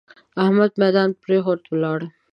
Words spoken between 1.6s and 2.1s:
ولاړ.